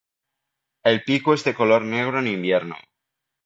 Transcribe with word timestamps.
El 0.83 1.03
pico 1.03 1.31
es 1.35 1.43
de 1.43 1.53
color 1.53 1.83
negro 1.83 2.17
en 2.17 2.25
invierno. 2.25 2.75